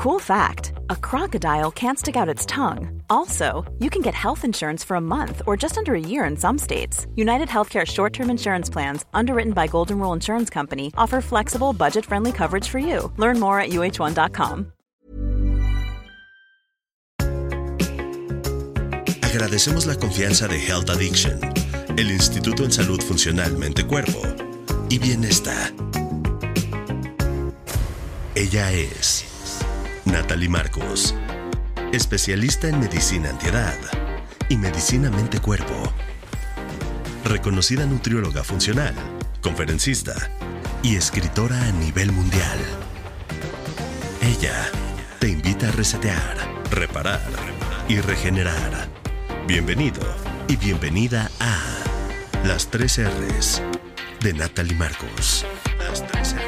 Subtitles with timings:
[0.00, 3.02] Cool fact a crocodile can't stick out its tongue.
[3.10, 6.38] Also, you can get health insurance for a month or just under a year in
[6.38, 7.06] some states.
[7.16, 12.06] United Healthcare short term insurance plans, underwritten by Golden Rule Insurance Company, offer flexible, budget
[12.06, 13.12] friendly coverage for you.
[13.18, 14.72] Learn more at uh1.com.
[19.20, 21.38] Agradecemos la confianza de Health Addiction,
[21.98, 24.22] el Instituto en Salud Funcional Mente-Cuerpo
[24.88, 25.74] y Bienestar.
[28.34, 29.29] Ella es.
[30.12, 31.14] Natalie Marcos,
[31.92, 33.76] especialista en medicina antiedad
[34.48, 35.92] y medicina mente-cuerpo.
[37.24, 38.92] Reconocida nutrióloga funcional,
[39.40, 40.14] conferencista
[40.82, 42.58] y escritora a nivel mundial.
[44.20, 44.68] Ella
[45.20, 46.36] te invita a resetear,
[46.72, 47.20] reparar
[47.88, 48.88] y regenerar.
[49.46, 50.02] Bienvenido
[50.48, 53.62] y bienvenida a Las 3 R's
[54.22, 55.46] de Natalie Marcos.
[55.78, 56.39] Las 3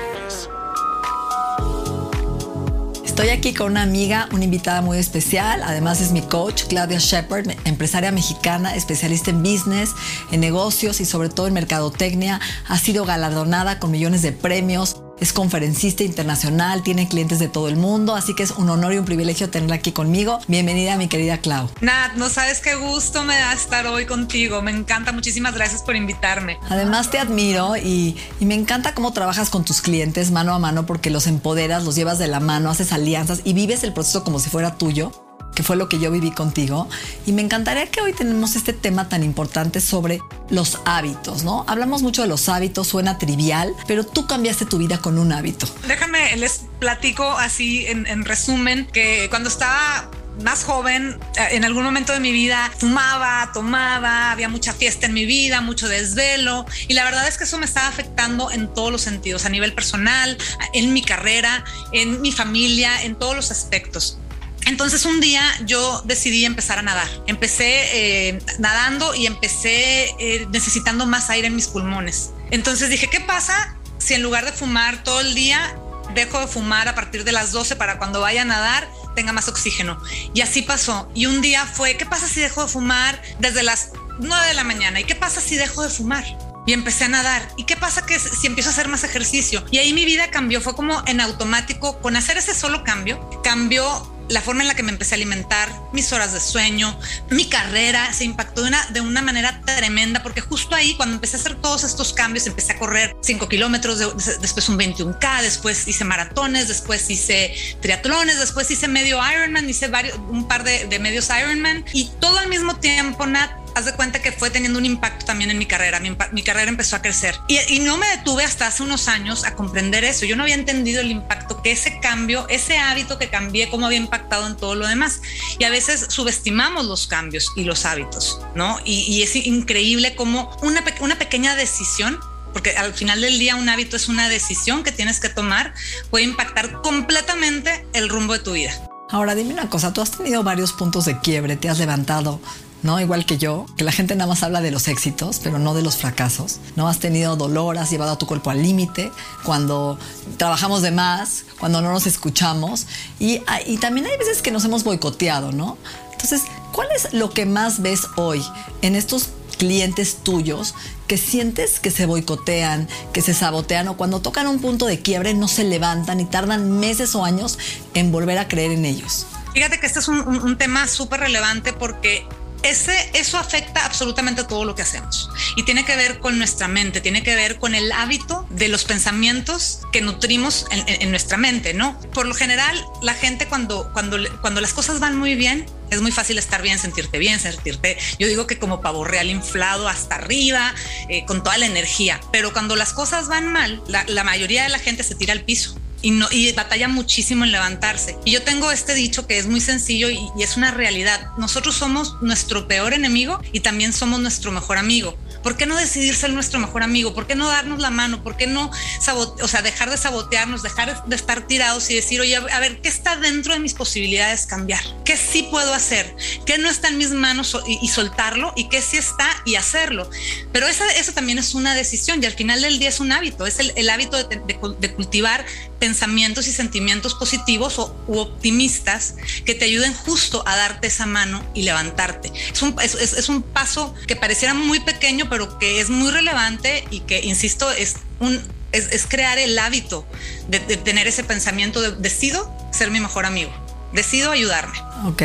[3.13, 5.63] Estoy aquí con una amiga, una invitada muy especial.
[5.63, 9.91] Además es mi coach, Claudia Shepard, empresaria mexicana, especialista en business,
[10.31, 12.41] en negocios y sobre todo en mercadotecnia.
[12.69, 17.77] Ha sido galardonada con millones de premios es conferencista internacional, tiene clientes de todo el
[17.77, 20.41] mundo, así que es un honor y un privilegio tenerla aquí conmigo.
[20.49, 21.71] Bienvenida, mi querida Clau.
[21.81, 24.63] Nat, no sabes qué gusto me da estar hoy contigo.
[24.63, 26.59] Me encanta, muchísimas gracias por invitarme.
[26.69, 30.87] Además, te admiro y, y me encanta cómo trabajas con tus clientes mano a mano
[30.87, 34.41] porque los empoderas, los llevas de la mano, haces alianzas y vives el proceso como
[34.41, 35.13] si fuera tuyo
[35.55, 36.89] que fue lo que yo viví contigo.
[37.27, 41.65] Y me encantaría que hoy tenemos este tema tan importante sobre los hábitos, ¿no?
[41.69, 45.67] Hablamos mucho de los hábitos, suena trivial, pero tú cambiaste tu vida con un hábito.
[45.87, 51.85] Déjame, les platico así en, en resumen que cuando estaba más joven, eh, en algún
[51.85, 56.95] momento de mi vida fumaba, tomaba, había mucha fiesta en mi vida, mucho desvelo y
[56.95, 60.39] la verdad es que eso me estaba afectando en todos los sentidos, a nivel personal,
[60.73, 64.19] en mi carrera, en mi familia, en todos los aspectos.
[64.67, 67.09] Entonces un día yo decidí empezar a nadar.
[67.27, 72.31] Empecé eh, nadando y empecé eh, necesitando más aire en mis pulmones.
[72.51, 75.77] Entonces dije, ¿qué pasa si en lugar de fumar todo el día,
[76.15, 79.49] dejo de fumar a partir de las 12 para cuando vaya a nadar tenga más
[79.49, 80.01] oxígeno?
[80.35, 81.11] Y así pasó.
[81.15, 84.65] Y un día fue, ¿qué pasa si dejo de fumar desde las 9 de la
[84.65, 85.01] mañana?
[85.01, 86.25] ¿Y qué pasa si dejo de fumar?
[86.67, 87.49] y empecé a nadar.
[87.57, 89.65] ¿Y qué pasa que si empiezo a hacer más ejercicio?
[89.71, 94.12] Y ahí mi vida cambió, fue como en automático, con hacer ese solo cambio, cambió
[94.29, 96.99] la forma en la que me empecé a alimentar, mis horas de sueño,
[97.31, 101.37] mi carrera se impactó de una, de una manera tremenda porque justo ahí cuando empecé
[101.37, 103.99] a hacer todos estos cambios, empecé a correr 5 kilómetros,
[104.41, 110.17] después un 21K, después hice maratones, después hice triatlones, después hice medio Ironman, hice varios,
[110.31, 114.21] un par de, de medios Ironman y todo al mismo tiempo, Nat, haz de cuenta
[114.21, 116.01] que fue teniendo un impacto también en mi carrera.
[116.01, 117.39] Mi, carrera empezó a crecer.
[117.49, 120.25] Y, y, no me detuve hasta hace unos años a comprender eso.
[120.27, 123.99] Yo no había entendido el impacto que ese cambio, ese hábito que cambié, cómo había
[123.99, 125.21] impactado en todo lo demás.
[125.59, 128.79] Y a veces subestimamos los cambios y los hábitos, ¿no?
[128.85, 132.19] Y, y es increíble cómo una, una pequeña decisión
[132.53, 135.73] porque al final del día un hábito es una decisión que tienes que tomar,
[136.11, 138.73] puede impactar completamente el rumbo de tu vida.
[139.11, 142.41] Ahora dime una cosa, tú has tenido varios puntos de quiebre, te has levantado
[142.83, 143.01] ¿no?
[143.01, 145.83] Igual que yo, que la gente nada más habla de los éxitos, pero no de
[145.83, 146.59] los fracasos.
[146.77, 149.11] No has tenido dolor, has llevado a tu cuerpo al límite,
[149.45, 149.99] cuando
[150.37, 152.87] trabajamos de más, cuando no nos escuchamos.
[153.19, 155.79] Y, y también hay veces que nos hemos boicoteado, ¿no?
[156.13, 158.45] Entonces, ¿cuál es lo que más ves hoy
[158.83, 160.75] en estos clientes tuyos
[161.07, 165.35] que sientes que se boicotean, que se sabotean o cuando tocan un punto de quiebre
[165.35, 167.59] no se levantan y tardan meses o años
[167.95, 169.27] en volver a creer en ellos?
[169.53, 172.27] Fíjate que este es un, un tema súper relevante porque
[172.63, 175.31] ese, eso afecta absolutamente todo lo que hacemos.
[175.57, 178.85] Y tiene que ver con nuestra mente, tiene que ver con el hábito de los
[178.85, 181.99] pensamientos que nutrimos en, nuestra mente, ¿no?
[182.15, 186.11] Por lo general, la gente cuando, cuando, cuando las cosas van muy bien, es muy
[186.11, 190.75] fácil estar bien, sentirte bien, sentirte, yo digo que como pavo real inflado hasta arriba,
[191.09, 194.79] eh, con toda la energía, pero cuando las cosas van mal, la mayoría de la
[194.79, 198.17] gente se tira al piso y, no, y batalla muchísimo en levantarse.
[198.25, 201.31] Y yo tengo este dicho que es muy sencillo y, y, es una realidad.
[201.39, 205.17] Nosotros somos nuestro peor enemigo y también somos nuestro mejor amigo.
[205.43, 207.15] ¿Por qué no decidir ser nuestro mejor amigo?
[207.15, 208.23] ¿Por qué no darnos la mano?
[208.23, 208.71] ¿Por qué no
[209.13, 212.89] o sea, dejar de sabotearnos, dejar de estar tirados y decir, oye, a ver, ¿qué
[212.89, 214.83] está dentro de mis posibilidades cambiar?
[215.05, 216.15] ¿Qué sí puedo hacer?
[216.47, 218.53] ¿Qué no está en mis manos y, soltarlo?
[218.57, 220.09] ¿Y qué sí está y hacerlo?
[220.53, 223.47] Pero esa, eso también es una decisión y al final del día es un hábito,
[223.47, 225.45] es el, hábito de, cultivar
[225.79, 231.45] pensamientos y sentimientos positivos o, u optimistas que te ayuden justo a darte esa mano
[231.55, 232.33] y levantarte.
[232.53, 237.01] Es un, es un paso que pareciera muy pequeño, pero que es muy relevante y
[237.01, 238.39] que, insisto, es un
[238.73, 240.05] es, crear el hábito
[240.49, 243.51] de, tener ese pensamiento de decido ser mi mejor amigo,
[243.95, 244.79] decido ayudarme.
[245.07, 245.23] Ok,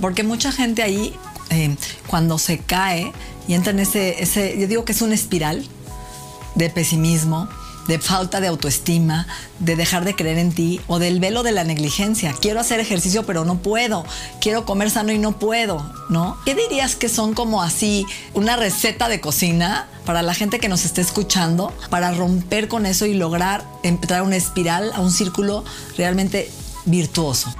[0.00, 1.14] porque mucha gente ahí,
[1.50, 1.76] eh,
[2.06, 3.12] cuando se cae
[3.48, 5.68] y entra en ese, ese, yo digo que es una espiral
[6.54, 7.46] de pesimismo,
[7.86, 9.26] de falta de autoestima,
[9.58, 12.34] de dejar de creer en ti o del velo de la negligencia.
[12.40, 14.04] Quiero hacer ejercicio pero no puedo.
[14.40, 16.38] Quiero comer sano y no puedo, ¿no?
[16.44, 20.84] ¿Qué dirías que son como así una receta de cocina para la gente que nos
[20.84, 25.64] esté escuchando para romper con eso y lograr entrar a una espiral, a un círculo
[25.96, 26.50] realmente
[26.84, 27.54] virtuoso.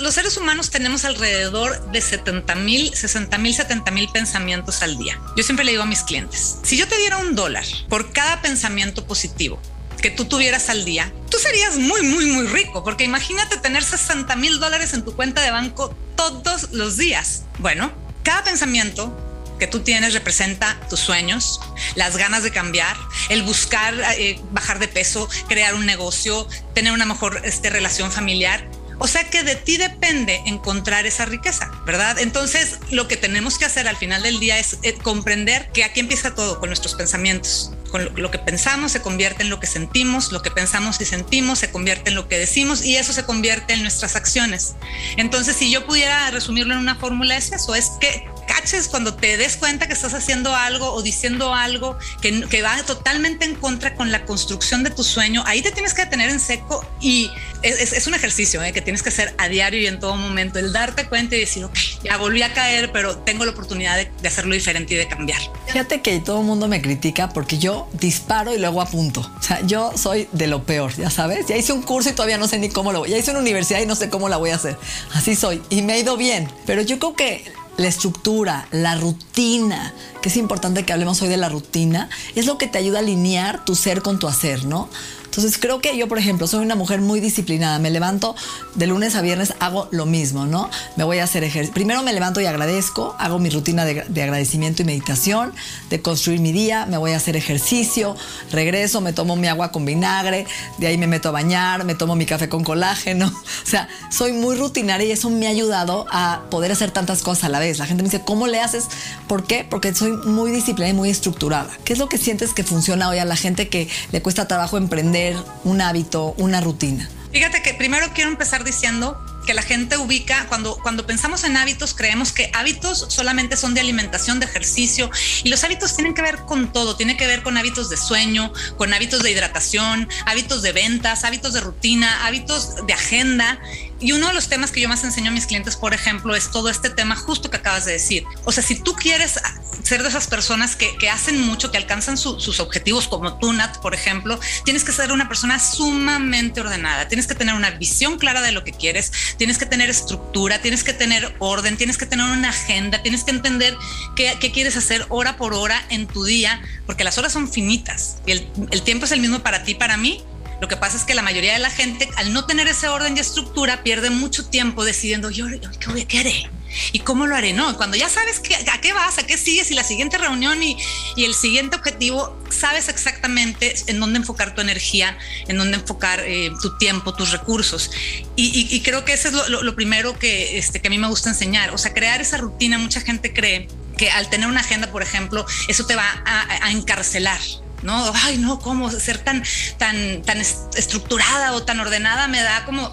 [0.00, 5.20] Los seres humanos tenemos alrededor de 70 mil, 60 mil, 70 mil pensamientos al día.
[5.36, 8.42] Yo siempre le digo a mis clientes, si yo te diera un dólar por cada
[8.42, 9.60] pensamiento positivo
[10.00, 14.36] que tú tuvieras al día, tú serías muy, muy, muy rico, porque imagínate tener 60
[14.36, 17.44] mil dólares en tu cuenta de banco todos los días.
[17.58, 17.92] Bueno,
[18.22, 19.25] cada pensamiento
[19.58, 21.60] que tú tienes representa tus sueños,
[21.94, 22.96] las ganas de cambiar,
[23.28, 28.68] el buscar eh, bajar de peso, crear un negocio, tener una mejor este, relación familiar.
[28.98, 32.18] O sea que de ti depende encontrar esa riqueza, ¿verdad?
[32.18, 36.00] Entonces, lo que tenemos que hacer al final del día es eh, comprender que aquí
[36.00, 37.72] empieza todo con nuestros pensamientos.
[37.90, 41.58] Con lo, que pensamos se convierte en lo que sentimos, lo que pensamos y sentimos
[41.58, 44.74] se convierte en lo que decimos y eso se convierte en nuestras acciones.
[45.18, 49.36] Entonces, si yo pudiera resumirlo en una fórmula, es eso, es que caches cuando te
[49.36, 53.94] des cuenta que estás haciendo algo o diciendo algo que, que va totalmente en contra
[53.94, 57.30] con la construcción de tu sueño, ahí te tienes que detener en seco y
[57.62, 58.72] es, es un ejercicio ¿eh?
[58.72, 61.64] que tienes que hacer a diario y en todo momento, el darte cuenta y decir,
[61.64, 65.08] ok, ya volví a caer, pero tengo la oportunidad de, de hacerlo diferente y de
[65.08, 65.40] cambiar.
[65.66, 69.20] Fíjate que todo el mundo me critica porque yo disparo y luego apunto.
[69.38, 71.46] O sea, yo soy de lo peor, ya sabes.
[71.46, 73.10] Ya hice un curso y todavía no sé ni cómo lo voy.
[73.10, 74.76] Ya hice una universidad y no sé cómo la voy a hacer.
[75.12, 75.62] Así soy.
[75.70, 76.50] Y me ha ido bien.
[76.66, 77.44] Pero yo creo que
[77.76, 79.92] la estructura, la rutina,
[80.22, 83.02] que es importante que hablemos hoy de la rutina, es lo que te ayuda a
[83.02, 84.88] alinear tu ser con tu hacer, ¿no?
[85.26, 87.78] Entonces creo que yo, por ejemplo, soy una mujer muy disciplinada.
[87.78, 88.34] Me levanto
[88.74, 90.70] de lunes a viernes, hago lo mismo, ¿no?
[90.96, 91.74] Me voy a hacer ejercicio.
[91.74, 95.52] Primero me levanto y agradezco, hago mi rutina de, agradecimiento y meditación,
[95.90, 98.16] de construir mi día, me voy a hacer ejercicio,
[98.50, 100.46] regreso, me tomo mi agua con vinagre,
[100.78, 103.32] de ahí me meto a bañar, me tomo mi café con colágeno.
[103.66, 107.44] O sea, soy muy rutinaria y eso me ha ayudado a poder hacer tantas cosas
[107.44, 107.78] a la vez.
[107.78, 108.84] La gente me dice, ¿cómo le haces?
[109.26, 109.66] ¿Por qué?
[109.68, 111.68] Porque soy muy disciplinada y muy estructurada.
[111.84, 114.76] ¿Qué es lo que sientes que funciona hoy a la gente que le cuesta trabajo
[114.76, 115.15] emprender?
[115.64, 117.08] Un hábito, una rutina?
[117.32, 121.94] Fíjate que primero quiero empezar diciendo que la gente ubica, cuando, cuando pensamos en hábitos,
[121.94, 125.10] creemos que hábitos solamente son de alimentación, de ejercicio,
[125.44, 128.52] y los hábitos tienen que ver con todo, tiene que ver con hábitos de sueño,
[128.76, 133.60] con hábitos de hidratación, hábitos de ventas, hábitos de rutina, hábitos de agenda.
[133.98, 136.50] Y uno de los temas que yo más enseño a mis clientes, por ejemplo, es
[136.50, 138.24] todo este tema justo que acabas de decir.
[138.44, 139.40] O sea, si tú quieres
[139.82, 143.94] ser de esas personas que, hacen mucho, que alcanzan sus objetivos, como tú, Nat, por
[143.94, 148.52] ejemplo, tienes que ser una persona sumamente ordenada, tienes que tener una visión clara de
[148.52, 152.50] lo que quieres, tienes que tener estructura, tienes que tener orden, tienes que tener una
[152.50, 153.76] agenda, tienes que entender
[154.14, 158.32] qué, quieres hacer hora por hora en tu día, porque las horas son finitas y
[158.32, 160.24] el, el tiempo es el mismo para ti, para mí,
[160.60, 163.16] lo que pasa es que la mayoría de la gente, al no tener ese orden
[163.16, 166.50] y estructura, pierde mucho tiempo decidiendo, yo, ¿qué, qué haré?
[166.92, 167.52] ¿Y cómo lo haré?
[167.52, 168.40] No, cuando ya sabes
[168.72, 170.76] a qué vas, a qué sigues y la siguiente reunión y,
[171.16, 175.16] el siguiente objetivo, sabes exactamente en dónde enfocar tu energía,
[175.48, 177.90] en dónde enfocar eh, tu tiempo, tus recursos.
[178.36, 181.74] Y, creo que eso es lo, primero que, este, que a mí me gusta enseñar.
[181.74, 185.46] O sea, crear esa rutina, mucha gente cree que al tener una agenda, por ejemplo,
[185.68, 187.40] eso te va a encarcelar.
[187.82, 188.12] ¿No?
[188.24, 189.42] Ay, no, ¿cómo ser tan,
[189.78, 192.90] tan, tan estructurada o tan ordenada me da como,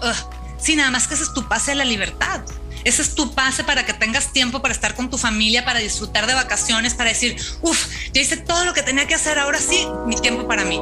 [0.58, 2.40] sí, nada más que ese es tu pase a la libertad.
[2.84, 6.26] Ese es tu pase para que tengas tiempo para estar con tu familia, para disfrutar
[6.26, 9.86] de vacaciones, para decir, uff, ya hice todo lo que tenía que hacer, ahora sí,
[10.06, 10.80] mi tiempo para mí.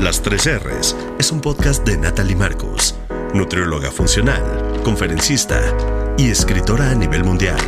[0.00, 2.94] Las tres R's es un podcast de Natalie Marcos,
[3.34, 5.60] nutrióloga funcional, conferencista
[6.16, 7.58] y escritora a nivel mundial.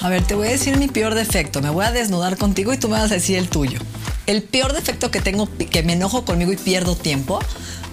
[0.00, 1.60] A ver, te voy a decir mi peor defecto.
[1.60, 3.80] Me voy a desnudar contigo y tú me vas a decir el tuyo.
[4.26, 7.40] El peor defecto que tengo, que me enojo conmigo y pierdo tiempo,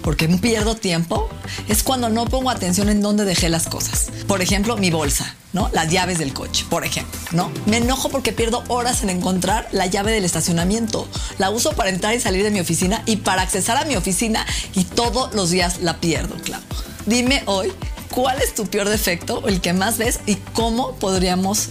[0.02, 1.28] porque pierdo tiempo,
[1.68, 4.10] es cuando no pongo atención en dónde dejé las cosas.
[4.28, 5.68] Por ejemplo, mi bolsa, ¿no?
[5.72, 7.50] Las llaves del coche, por ejemplo, ¿no?
[7.64, 11.08] Me enojo porque pierdo horas en encontrar la llave del estacionamiento.
[11.38, 14.46] La uso para entrar y salir de mi oficina y para accesar a mi oficina
[14.74, 16.62] y todos los días la pierdo, claro.
[17.06, 17.72] Dime hoy,
[18.10, 21.68] ¿cuál es tu peor defecto, el que más ves y cómo podríamos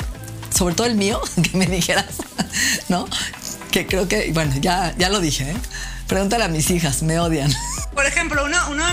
[0.55, 1.21] sobre todo el mío,
[1.51, 2.17] que me dijeras,
[2.89, 3.07] ¿no?
[3.71, 5.57] Que creo que, bueno, ya, ya lo dije, ¿eh?
[6.07, 7.51] Pregúntale a mis hijas, me odian.
[7.93, 8.85] Por ejemplo, uno, uno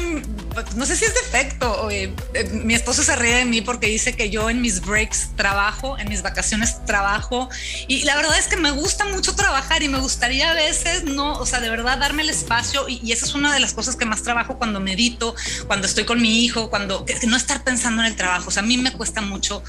[0.76, 1.90] no sé si es defecto.
[1.90, 5.30] Eh, eh, mi esposo se ríe de mí porque dice que yo en mis breaks
[5.36, 7.48] trabajo, en mis vacaciones trabajo.
[7.88, 11.34] Y la verdad es que me gusta mucho trabajar y me gustaría a veces, no,
[11.34, 12.88] o sea, de verdad darme el espacio.
[12.88, 15.34] Y, y esa es una de las cosas que más trabajo cuando medito,
[15.66, 18.48] cuando estoy con mi hijo, cuando no estar pensando en el trabajo.
[18.48, 19.62] O sea, a mí me cuesta mucho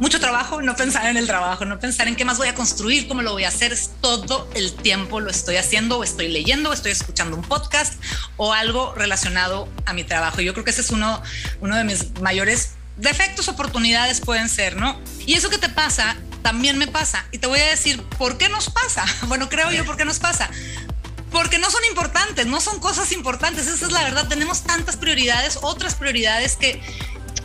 [0.00, 3.06] mucho trabajo, no pensar en el trabajo, no pensar en qué más voy a construir,
[3.06, 3.76] cómo lo voy a hacer.
[4.00, 7.99] Todo el tiempo lo estoy haciendo o estoy leyendo o estoy escuchando un podcast
[8.42, 10.40] o algo relacionado a mi trabajo.
[10.40, 11.22] Yo creo que ese es uno,
[11.60, 14.98] uno de mis mayores defectos, oportunidades pueden ser, ¿no?
[15.26, 17.26] Y eso que te pasa, también me pasa.
[17.32, 19.04] Y te voy a decir, ¿por qué nos pasa?
[19.28, 20.48] Bueno, creo yo, ¿por qué nos pasa?
[21.30, 23.66] Porque no son importantes, no son cosas importantes.
[23.66, 24.26] Esa es la verdad.
[24.26, 26.80] Tenemos tantas prioridades, otras prioridades que,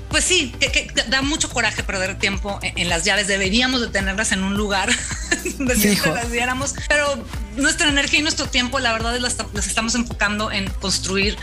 [0.10, 3.28] pues sí, que, da mucho coraje perder tiempo en, las llaves.
[3.28, 4.90] Deberíamos de tenerlas en un lugar
[5.58, 7.24] donde siempre las diéramos, pero
[7.56, 11.38] nuestra energía y nuestro tiempo, la verdad, las, las estamos enfocando en construir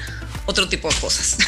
[0.46, 1.38] otro tipo de cosas.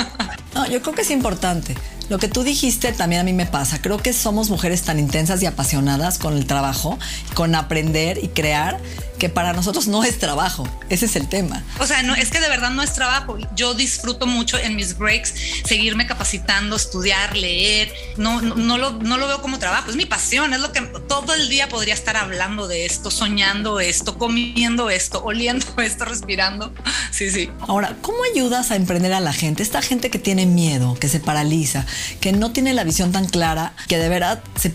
[0.54, 1.76] no, yo creo que es importante.
[2.08, 3.80] Lo que tú dijiste también a mí me pasa.
[3.80, 6.98] Creo que somos mujeres tan intensas y apasionadas con el trabajo,
[7.34, 8.80] con aprender y crear,
[9.20, 10.66] que para nosotros no es trabajo.
[10.88, 11.62] Ese es el tema.
[11.78, 13.36] O sea, no, es que de verdad no es trabajo.
[13.54, 15.34] Yo disfruto mucho en mis breaks
[15.64, 17.92] seguirme capacitando, estudiar, leer.
[18.16, 19.90] No, no, lo, no lo veo como trabajo.
[19.90, 20.52] Es mi pasión.
[20.54, 25.22] Es lo que todo el día podría estar hablando de esto, soñando esto, comiendo esto,
[25.22, 26.72] oliendo esto, respirando.
[27.10, 27.50] Sí, sí.
[27.60, 29.62] Ahora, ¿cómo ayudas a emprender a la gente?
[29.62, 31.84] Esta gente que tiene miedo, que se paraliza,
[32.20, 34.72] que no tiene la visión tan clara, que de verdad se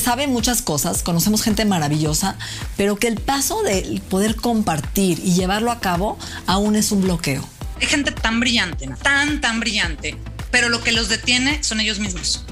[0.00, 2.36] sabe muchas cosas, conocemos gente maravillosa,
[2.78, 7.46] pero que el paso de poder compartir y llevarlo a cabo aún es un bloqueo.
[7.80, 10.16] Hay gente tan brillante, tan, tan brillante,
[10.50, 12.44] pero lo que los detiene son ellos mismos.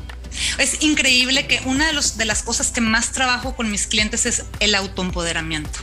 [0.58, 4.44] Es increíble que una de, de las cosas que más trabajo con mis clientes es
[4.60, 5.80] el autoempoderamiento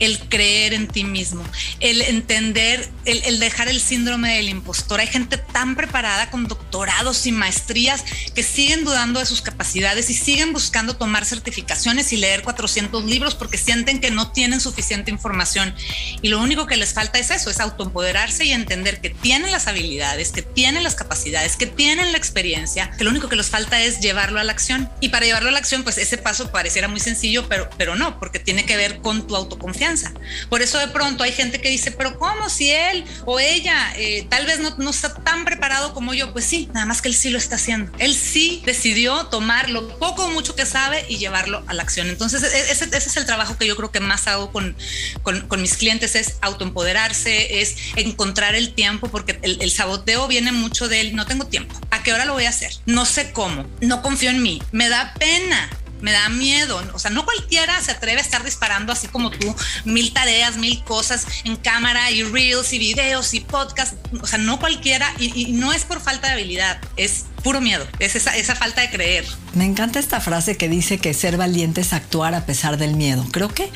[0.00, 1.44] el creer en ti mismo,
[1.80, 5.00] el entender, el, dejar el síndrome del impostor.
[5.00, 10.14] Hay gente tan preparada con doctorados y maestrías que siguen dudando de sus capacidades y
[10.14, 15.74] siguen buscando tomar certificaciones y leer 400 libros porque sienten que no tienen suficiente información.
[16.22, 19.66] Y lo único que les falta es eso, es autoempoderarse y entender que tienen las
[19.66, 23.82] habilidades, que tienen las capacidades, que tienen la experiencia, que lo único que les falta
[23.82, 24.88] es llevarlo a la acción.
[25.00, 28.18] Y para llevarlo a la acción, pues ese paso pareciera muy sencillo, pero, pero no,
[28.18, 30.12] porque tiene que ver con tu autoconfianza confianza.
[30.48, 34.26] Por eso de pronto hay gente que dice, pero ¿cómo si él o ella eh,
[34.28, 36.32] tal vez no, no, está tan preparado como yo?
[36.32, 37.92] Pues sí, nada más que él sí lo está haciendo.
[37.98, 42.08] Él sí decidió tomar lo poco o mucho que sabe y llevarlo a la acción.
[42.08, 44.76] Entonces e, ese, ese es el trabajo que yo creo que más hago con,
[45.22, 50.52] con, con mis clientes, es autoempoderarse, es encontrar el tiempo, porque el, el saboteo viene
[50.52, 51.74] mucho de él, no tengo tiempo.
[51.90, 52.72] ¿A qué hora lo voy a hacer?
[52.86, 56.82] No sé cómo, no confío en mí, me da pena me da miedo.
[56.94, 60.82] O sea, no cualquiera se atreve a estar disparando así como tú, mil tareas, mil
[60.84, 63.94] cosas en cámara y reels y videos y podcast.
[64.20, 68.16] O sea, no cualquiera y, no es por falta de habilidad, es puro miedo, es
[68.16, 69.24] esa, esa falta de creer.
[69.54, 73.26] Me encanta esta frase que dice que ser valiente es actuar a pesar del miedo.
[73.32, 73.70] Creo que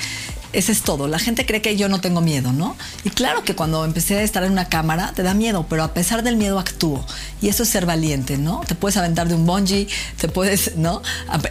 [0.52, 1.08] ese es todo.
[1.08, 2.76] La gente cree que yo no tengo miedo, ¿no?
[3.04, 5.94] Y claro que cuando empecé a estar en una cámara te da miedo, pero a
[5.94, 7.04] pesar del miedo actúo.
[7.40, 8.62] Y eso es ser valiente, ¿no?
[8.66, 9.88] Te puedes aventar de un bungee,
[10.20, 11.02] te puedes, ¿no?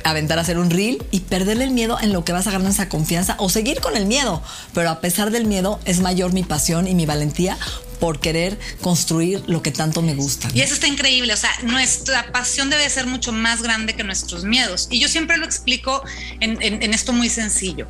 [0.03, 2.71] Aventar a hacer un reel y perderle el miedo en lo que vas a ganar
[2.71, 4.41] esa confianza o seguir con el miedo.
[4.73, 7.57] Pero a pesar del miedo es mayor mi pasión y mi valentía
[7.99, 10.49] por querer construir lo que tanto me gusta.
[10.55, 14.43] Y eso está increíble, o sea, nuestra pasión debe ser mucho más grande que nuestros
[14.43, 14.87] miedos.
[14.89, 16.03] Y yo siempre lo explico
[16.39, 17.87] en esto muy sencillo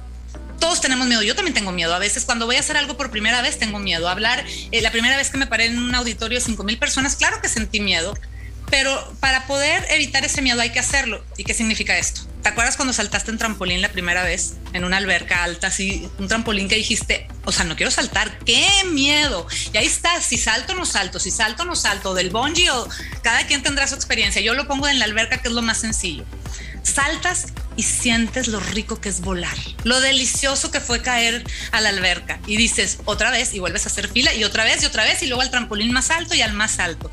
[0.62, 1.22] todos tenemos miedo.
[1.24, 1.94] Yo también tengo miedo.
[1.94, 4.08] A veces cuando voy a hacer algo por primera vez tengo miedo.
[4.08, 7.18] Hablar, eh, la primera vez que me paré en un auditorio de 5 mil personas,
[7.18, 8.14] claro que sentí miedo.
[8.70, 11.26] Pero para poder evitar ese miedo hay que hacerlo.
[11.36, 12.22] ¿Y qué significa esto?
[12.42, 16.28] ¿Te acuerdas cuando saltaste en trampolín la primera vez en una alberca alta, así, un
[16.28, 19.46] trampolín que dijiste, o sea, no quiero saltar, qué miedo?
[19.74, 22.88] Y ahí está, si salto no salto, si salto no salto, del bungee o
[23.22, 24.42] cada quien tendrá su experiencia.
[24.42, 26.26] Yo lo pongo en la alberca, que es lo más sencillo.
[26.84, 27.48] Saltas
[27.78, 32.40] y sientes lo rico que es volar, lo delicioso que fue caer a la alberca
[32.48, 35.22] y dices otra vez y vuelves a hacer fila y otra vez y otra vez
[35.24, 37.12] y luego al trampolín más alto y al más alto.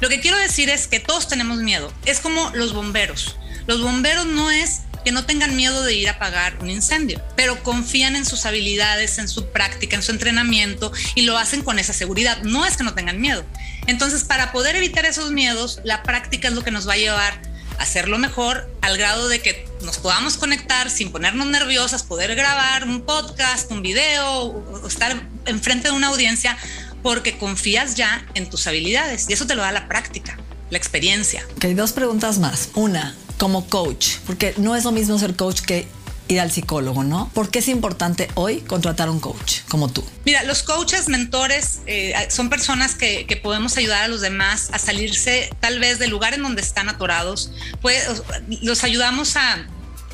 [0.00, 3.36] Lo que quiero decir es que todos tenemos miedo, es como los bomberos.
[3.66, 7.62] Los bomberos no es que no tengan miedo de ir a apagar un incendio, pero
[7.62, 11.92] confían en sus habilidades, en su práctica, en su entrenamiento y lo hacen con esa
[11.92, 12.42] seguridad.
[12.42, 13.44] No es que no tengan miedo.
[13.86, 17.47] Entonces, para poder evitar esos miedos, la práctica es lo que nos va a llevar
[17.78, 23.02] hacerlo mejor al grado de que nos podamos conectar sin ponernos nerviosas, poder grabar un
[23.02, 26.56] podcast, un video, o estar enfrente de una audiencia
[27.02, 30.38] porque confías ya en tus habilidades y eso te lo da la práctica,
[30.70, 31.44] la experiencia.
[31.56, 32.70] Ok, dos preguntas más.
[32.74, 35.86] Una, como coach, porque no es lo mismo ser coach que
[36.28, 37.30] ir al psicólogo, ¿no?
[37.34, 40.04] ¿Por qué es importante hoy contratar un coach como tú?
[40.24, 44.78] Mira, los coaches, mentores, eh, son personas que, que, podemos ayudar a los demás a
[44.78, 47.52] salirse tal vez del lugar en donde están atorados.
[47.80, 48.22] Pues,
[48.62, 49.66] los ayudamos a,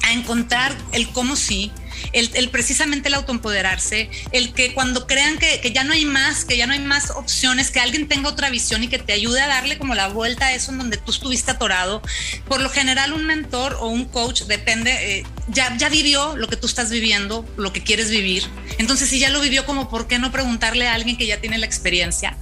[0.03, 1.73] a encontrar el cómo sí,
[2.13, 6.57] el, precisamente el autoempoderarse, el que cuando crean que, que, ya no hay más, que
[6.57, 9.47] ya no hay más opciones, que alguien tenga otra visión y que te ayude a
[9.47, 12.03] darle como la vuelta a eso en donde tú estuviste atorado.
[12.49, 16.57] Por lo general un mentor o un coach depende, eh, ya, ya vivió lo que
[16.57, 18.45] tú estás viviendo, lo que quieres vivir.
[18.79, 21.59] Entonces si ya lo vivió, como por qué no preguntarle a alguien que ya tiene
[21.59, 22.37] la experiencia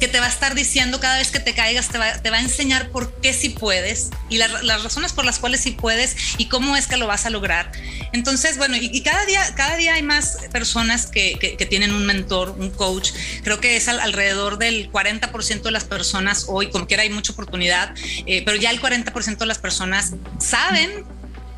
[0.00, 2.38] que te va a estar diciendo cada vez que te caigas, te va, te va
[2.38, 6.46] a enseñar por qué sí puedes y las razones por las cuales sí puedes y
[6.46, 7.72] cómo es que lo vas a lograr.
[8.12, 12.56] Entonces, bueno, y, cada, día, cada día hay más personas que, que, tienen un mentor,
[12.58, 13.12] un coach.
[13.42, 17.94] Creo que es alrededor del 40% de las personas hoy, como quiera hay mucha oportunidad,
[18.26, 21.04] eh, pero ya el 40% de las personas saben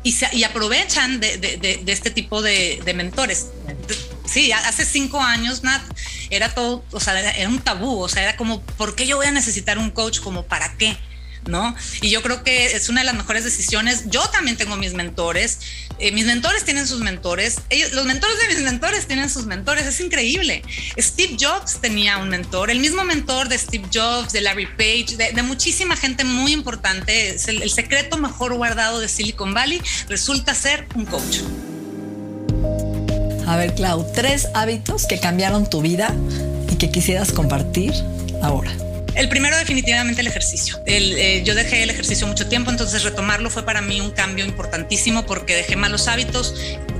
[0.03, 3.47] y, y aprovechan de, de, de, este tipo de, mentores.
[4.25, 5.81] Sí, hace cinco años, Nat,
[6.29, 9.27] era todo, o sea, era un tabú, o sea, era como, ¿por qué yo voy
[9.27, 10.19] a necesitar un coach?
[10.19, 10.97] Como, ¿para qué?
[11.47, 11.75] ¿no?
[12.01, 14.05] Y yo creo que es una de las mejores decisiones.
[14.07, 15.59] Yo también tengo mis mentores.
[15.99, 17.61] Eh, mis mentores tienen sus mentores.
[17.69, 19.85] Ellos, los mentores de mis mentores tienen sus mentores.
[19.85, 20.63] Es increíble.
[20.97, 22.69] Steve Jobs tenía un mentor.
[22.69, 27.29] El mismo mentor de Steve Jobs, de Larry Page, de, muchísima gente muy importante.
[27.29, 29.81] Es el, el secreto mejor guardado de Silicon Valley.
[30.09, 31.39] Resulta ser un coach.
[33.47, 36.13] A ver, Clau, tres hábitos que cambiaron tu vida
[36.71, 37.93] y que quisieras compartir
[38.41, 38.71] ahora.
[39.15, 40.81] El primero definitivamente el ejercicio.
[40.85, 45.25] Eh, yo dejé el ejercicio mucho tiempo, entonces retomarlo fue para mí un cambio importantísimo
[45.25, 46.53] porque dejé malos hábitos,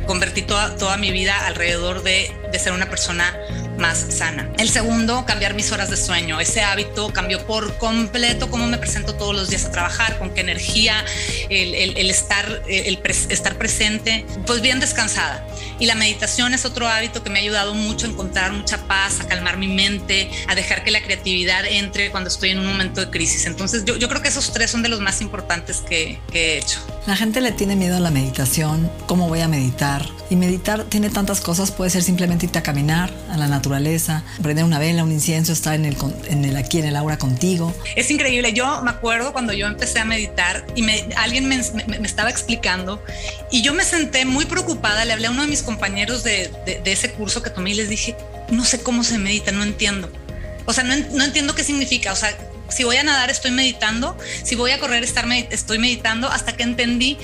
[0.07, 3.37] convertí toda, mi vida alrededor de, ser una persona
[3.77, 4.49] más sana.
[4.57, 6.39] El segundo, cambiar mis horas de sueño.
[6.39, 10.39] Ese hábito cambió por completo cómo me presento todos los días a trabajar, con qué
[10.39, 11.03] energía,
[11.49, 15.45] el, estar, estar presente, pues bien descansada.
[15.79, 19.20] Y la meditación es otro hábito que me ha ayudado mucho a encontrar mucha paz,
[19.20, 23.01] a calmar mi mente, a dejar que la creatividad entre cuando estoy en un momento
[23.01, 23.46] de crisis.
[23.46, 26.58] Entonces yo, yo creo que esos tres son de los más importantes que, que he
[26.60, 26.79] hecho.
[27.08, 30.08] La gente le tiene miedo a la meditación, cómo voy a meditar.
[30.29, 34.65] Y meditar tiene tantas cosas, puede ser simplemente irte a caminar a la naturaleza, prender
[34.65, 35.96] una vela, un incienso, estar en el,
[36.27, 37.75] en el aquí en el aura contigo.
[37.96, 42.07] Es increíble, yo me acuerdo cuando yo empecé a meditar y me, alguien me, me,
[42.07, 43.03] estaba explicando
[43.51, 46.91] y yo me senté muy preocupada, le hablé a uno de mis compañeros de, de,
[46.91, 48.15] ese curso que tomé y les dije,
[48.49, 50.11] no sé cómo se medita, no entiendo.
[50.65, 52.35] O sea, no, no entiendo qué significa, o sea,
[52.69, 56.63] si voy a nadar estoy meditando, si voy a correr estar estoy meditando, hasta que
[56.63, 57.17] entendí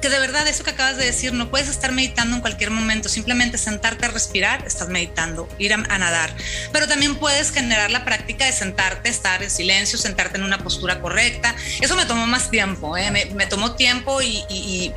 [0.00, 3.08] que de verdad eso que acabas de decir, no puedes estar meditando en cualquier momento,
[3.08, 6.34] simplemente sentarte a respirar, estás meditando, ir a, nadar,
[6.72, 11.00] pero también puedes generar la práctica de sentarte, estar en silencio, sentarte en una postura
[11.00, 11.54] correcta.
[11.80, 13.10] Eso me tomó más tiempo, ¿eh?
[13.10, 14.92] me, tomó tiempo y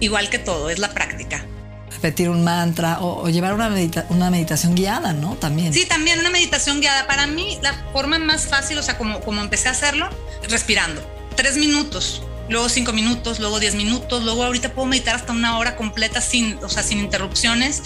[0.00, 1.44] igual que todo, es la práctica
[1.98, 3.68] repetir un mantra o, llevar una,
[4.08, 5.34] una meditación guiada, ¿no?
[5.34, 5.74] También.
[5.74, 7.08] Sí, también una meditación guiada.
[7.08, 10.08] Para mí, la forma más fácil, o sea, como, como empecé a hacerlo,
[10.48, 11.02] respirando.
[11.34, 15.76] Tres minutos, luego cinco minutos, luego diez minutos, luego ahorita puedo meditar hasta una hora
[15.76, 17.82] completa sin, o sea, sin interrupciones,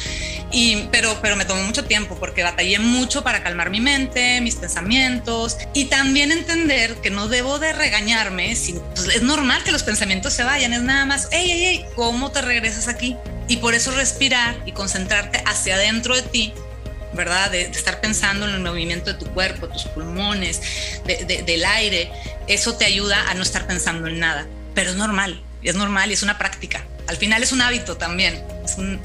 [0.51, 4.57] y, pero, pero me tomó mucho tiempo porque batallé mucho para calmar mi mente, mis
[4.57, 8.57] pensamientos y también entender que no debo de regañarme,
[8.95, 12.31] pues, es normal que los pensamientos se vayan, es nada más, hey, hey, hey, ¿cómo
[12.31, 13.17] te regresas aquí?
[13.53, 16.55] Y por eso respirar y concentrarte hacia adentro de ti,
[17.13, 17.51] ¿verdad?
[17.51, 20.63] De, estar pensando en el movimiento de tu cuerpo, tus pulmones,
[21.05, 22.11] del aire,
[22.47, 24.47] eso te ayuda a no estar pensando en nada.
[24.75, 26.87] Pero es normal, es normal y es una práctica.
[27.09, 28.43] Al final es un hábito también.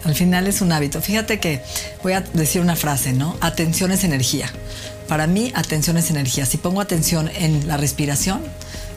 [0.06, 1.02] Al final es un hábito.
[1.02, 1.62] Fíjate que
[2.02, 3.36] voy a decir una frase, ¿no?
[3.42, 4.50] Atención es energía.
[5.10, 6.46] Para mí, atención es energía.
[6.46, 8.42] Si pongo atención en la respiración,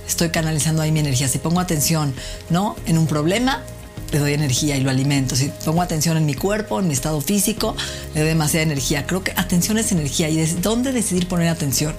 [0.07, 1.27] estoy canalizando ahí mi energía.
[1.27, 2.15] Si pongo atención,
[2.51, 2.77] ¿no?
[2.87, 3.65] En un problema,
[4.13, 5.37] le doy energía y lo alimento.
[5.37, 7.77] Si pongo atención en mi cuerpo, en mi estado físico,
[8.15, 9.07] le doy demasiada energía.
[9.07, 11.95] Creo que atención es energía y desde dónde decidir poner atención.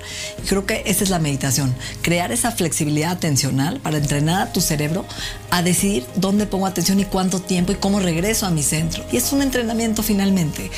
[0.48, 5.06] Creo que esa es la meditación, crear esa flexibilidad atencional para entrenar a tu cerebro
[5.50, 9.04] a decidir dónde pongo atención y cuánto tiempo y cómo regreso a mi centro.
[9.12, 10.72] Y es un entrenamiento finalmente.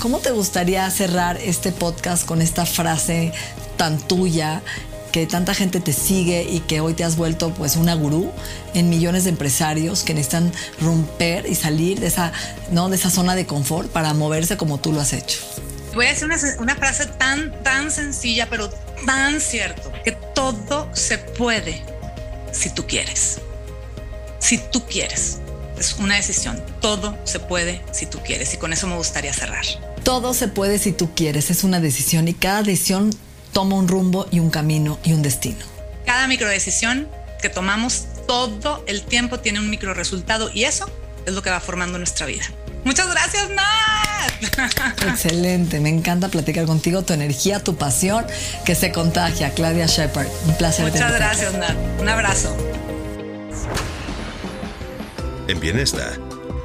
[0.00, 3.32] ¿Cómo te gustaría cerrar este podcast con esta frase
[3.76, 4.62] tan tuya
[5.10, 8.30] que tanta gente te sigue y que hoy te has vuelto pues una gurú
[8.74, 12.32] en millones de empresarios que necesitan romper y salir de esa,
[12.70, 12.88] ¿no?
[12.88, 15.38] de esa zona de confort para moverse como tú lo has hecho.
[15.94, 18.70] Voy a decir una, una frase tan, tan sencilla, pero
[19.04, 21.82] tan cierto, que todo se puede
[22.52, 23.38] si tú quieres.
[24.38, 25.38] Si tú quieres.
[25.78, 26.62] Es una decisión.
[26.80, 28.52] Todo se puede si tú quieres.
[28.54, 29.64] Y con eso me gustaría cerrar.
[30.04, 31.50] Todo se puede si tú quieres.
[31.50, 33.10] Es una decisión y cada decisión
[33.52, 35.64] toma un rumbo y un camino y un destino.
[36.06, 37.08] Cada microdecisión
[37.40, 40.88] que tomamos todo el tiempo tiene un micro resultado y eso
[41.26, 42.44] es lo que va formando nuestra vida.
[42.84, 45.02] Muchas gracias, Nat.
[45.08, 48.24] Excelente, me encanta platicar contigo, tu energía, tu pasión,
[48.64, 49.50] que se contagia.
[49.50, 50.90] Claudia Shepard, un placer.
[50.90, 51.76] Muchas gracias, Nat.
[52.00, 52.56] Un abrazo.
[55.48, 56.12] En Bienesta,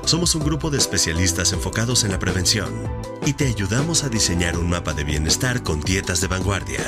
[0.05, 4.69] somos un grupo de especialistas enfocados en la prevención y te ayudamos a diseñar un
[4.69, 6.79] mapa de bienestar con dietas de vanguardia.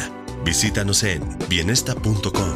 [0.46, 2.54] Visítanos en bienesta.com.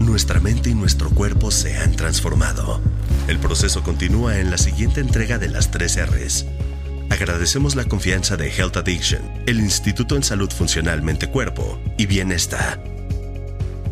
[0.00, 2.80] Nuestra mente y nuestro cuerpo se han transformado.
[3.28, 6.46] El proceso continúa en la siguiente entrega de las 3 R's.
[7.10, 12.82] Agradecemos la confianza de Health Addiction, el Instituto en Salud Funcional Mente Cuerpo y Bienestar.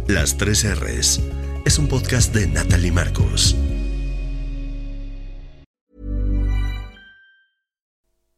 [0.07, 1.21] Las 3 R's
[1.67, 3.57] es un podcast de Natalie Marcos.